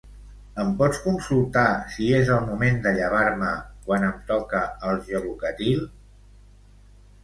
Em 0.61 0.69
pots 0.79 1.01
consultar 1.03 1.65
si 1.97 2.09
és 2.21 2.33
al 2.37 2.43
moment 2.49 2.81
de 2.87 2.95
llevar-me 2.97 3.53
quan 3.87 4.09
em 4.11 4.19
toca 4.35 4.67
el 4.91 5.01
Gelocatil? 5.13 5.91